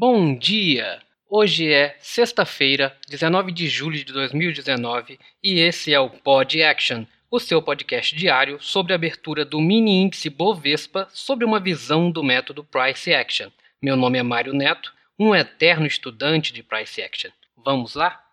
[0.00, 1.02] Bom dia!
[1.28, 7.40] Hoje é sexta-feira, 19 de julho de 2019 e esse é o Pod Action, o
[7.40, 12.62] seu podcast diário sobre a abertura do mini índice Bovespa sobre uma visão do método
[12.62, 13.50] Price Action.
[13.82, 17.32] Meu nome é Mário Neto, um eterno estudante de Price Action.
[17.56, 18.24] Vamos lá?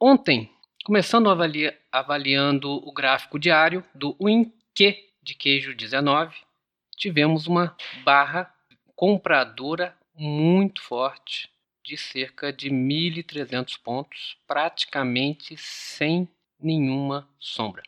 [0.00, 0.50] Ontem,
[0.82, 6.34] começando avalia avaliando o gráfico diário do WinQ de queijo 19,
[6.96, 8.50] tivemos uma barra
[8.96, 11.50] compradora muito forte
[11.84, 16.28] de cerca de 1.300 pontos, praticamente sem
[16.60, 17.82] nenhuma sombra.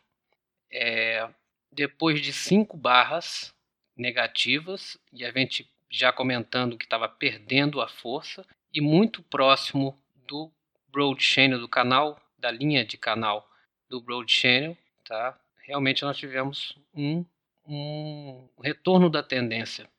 [0.71, 1.29] É,
[1.71, 3.53] depois de cinco barras
[3.95, 9.97] negativas, e a gente já comentando que estava perdendo a força, e muito próximo
[10.27, 10.51] do
[10.89, 13.49] Broad Channel do canal, da linha de canal
[13.89, 15.39] do Broad Channel, tá?
[15.65, 17.25] realmente nós tivemos um,
[17.65, 19.89] um retorno da tendência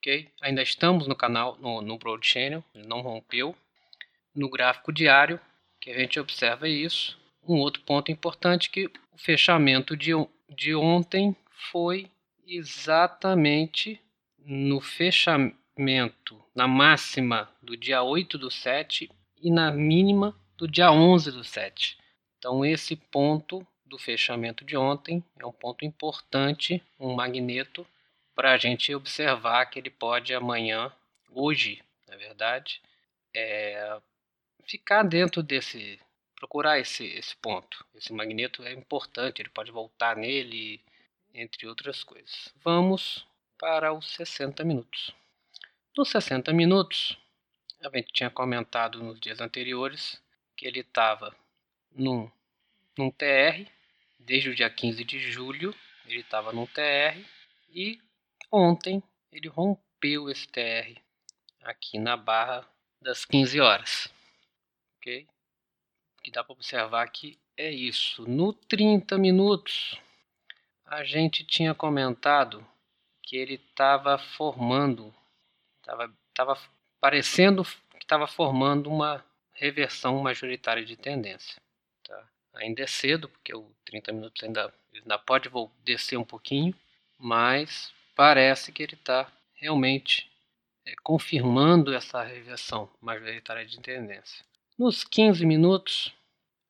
[0.00, 0.30] ok?
[0.40, 3.54] Ainda estamos no canal, no, no Broad Channel, ele não rompeu.
[4.34, 5.38] No gráfico diário,
[5.78, 7.18] que a gente observa isso.
[7.46, 10.12] Um outro ponto importante que o fechamento de,
[10.48, 11.36] de ontem
[11.72, 12.10] foi
[12.46, 14.00] exatamente
[14.38, 19.10] no fechamento, na máxima do dia 8 do 7
[19.42, 21.98] e na mínima do dia 11 do 7.
[22.38, 27.86] Então esse ponto do fechamento de ontem é um ponto importante, um magneto
[28.34, 30.92] para a gente observar que ele pode amanhã,
[31.30, 32.80] hoje, na verdade,
[33.34, 34.00] é,
[34.64, 36.00] ficar dentro desse,
[36.36, 37.84] procurar esse, esse ponto.
[37.94, 40.80] Esse magneto é importante, ele pode voltar nele,
[41.34, 42.52] entre outras coisas.
[42.62, 43.26] Vamos
[43.58, 45.14] para os 60 minutos.
[45.96, 47.18] Nos 60 minutos,
[47.82, 50.20] a gente tinha comentado nos dias anteriores
[50.56, 51.34] que ele estava
[51.92, 52.30] num,
[52.96, 53.66] num TR,
[54.18, 55.74] desde o dia 15 de julho,
[56.06, 57.18] ele estava num TR,
[57.70, 58.00] e
[58.50, 61.00] Ontem ele rompeu esse TR
[61.62, 62.66] aqui na barra
[63.00, 64.12] das 15 horas.
[64.96, 65.26] Ok?
[66.18, 68.28] O que dá para observar aqui é isso.
[68.28, 69.98] No 30 minutos,
[70.84, 72.66] a gente tinha comentado
[73.22, 75.14] que ele estava formando,
[75.78, 76.58] estava tava
[77.00, 81.60] parecendo que estava formando uma reversão majoritária de tendência.
[82.02, 82.28] Tá?
[82.54, 85.48] Ainda é cedo, porque o 30 minutos ainda, ainda pode
[85.84, 86.74] descer um pouquinho,
[87.18, 90.30] mas parece que ele está realmente
[90.84, 94.44] é, confirmando essa reversão majoritária de tendência.
[94.78, 96.14] Nos 15 minutos,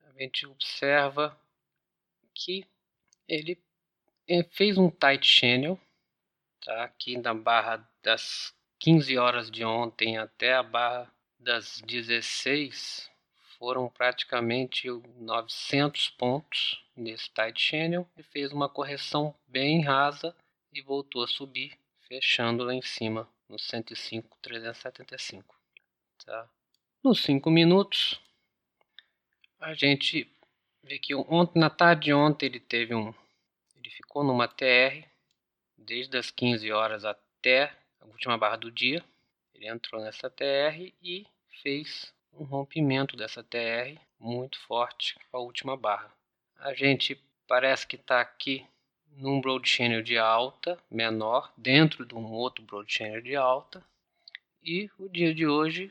[0.06, 1.36] a gente observa
[2.32, 2.64] que
[3.26, 3.60] ele
[4.28, 5.76] é, fez um tight channel,
[6.64, 6.84] tá?
[6.84, 13.10] aqui na barra das 15 horas de ontem até a barra das 16,
[13.58, 20.32] foram praticamente 900 pontos nesse tight channel e fez uma correção bem rasa
[20.72, 25.54] e voltou a subir, fechando lá em cima no 105,375.
[26.24, 26.48] Tá?
[27.02, 28.20] Nos 5 minutos,
[29.58, 30.30] a gente
[30.82, 33.12] vê que ontem, na tarde de ontem ele teve um.
[33.76, 35.06] Ele ficou numa TR
[35.76, 39.04] desde as 15 horas até a última barra do dia.
[39.54, 41.26] Ele entrou nessa TR e
[41.62, 46.12] fez um rompimento dessa TR muito forte com a última barra.
[46.56, 48.66] A gente parece que está aqui
[49.16, 53.84] num broad channel de alta menor dentro de um outro broad channel de alta
[54.62, 55.90] e o dia de hoje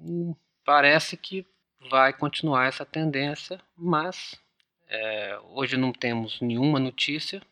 [0.00, 0.34] hum,
[0.64, 1.46] parece que
[1.90, 4.40] vai continuar essa tendência mas
[4.88, 7.42] é, hoje não temos nenhuma notícia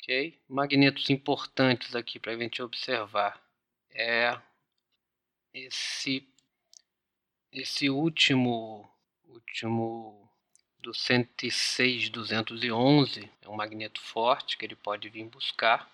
[0.00, 0.38] ok?
[0.48, 3.40] Magnetos importantes aqui para a gente observar
[3.92, 4.38] é
[5.52, 6.26] esse
[7.52, 8.88] esse último
[9.24, 10.29] último
[10.82, 15.88] do 106.211 é um magneto forte que ele pode vir buscar,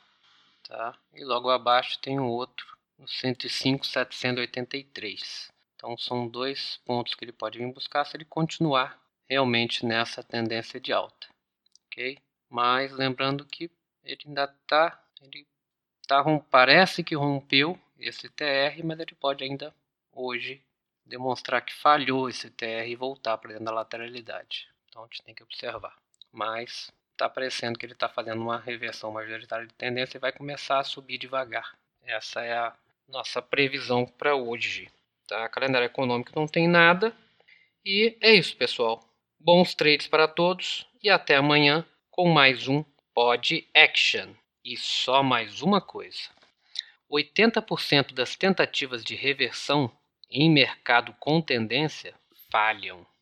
[0.63, 0.97] tá?
[1.15, 5.51] E logo abaixo tem um outro no 105.783.
[5.75, 10.81] Então são dois pontos que ele pode vir buscar se ele continuar realmente nessa tendência
[10.81, 11.27] de alta,
[11.87, 12.17] ok?
[12.49, 13.69] Mas lembrando que
[14.05, 15.45] ele ainda está, ele
[16.07, 19.75] tá, parece que rompeu esse TR, mas ele pode ainda
[20.13, 20.63] hoje
[21.05, 24.69] demonstrar que falhou esse TR e voltar para dentro da lateralidade.
[24.97, 25.95] Então a gente tem que observar.
[26.33, 30.79] Mas está parecendo que ele está fazendo uma reversão majoritária de tendência e vai começar
[30.79, 31.77] a subir devagar.
[32.03, 32.75] Essa é a
[33.07, 34.91] nossa previsão para hoje.
[35.29, 35.47] Tá?
[35.51, 37.15] Calendário econômico não tem nada.
[37.85, 39.07] E é isso, pessoal.
[39.39, 42.83] Bons trades para todos e até amanhã com mais um
[43.13, 44.33] Pod Action.
[44.65, 46.31] E só mais uma coisa:
[47.13, 49.93] 80% das tentativas de reversão
[50.31, 52.15] em mercado com tendência
[52.51, 53.07] falham.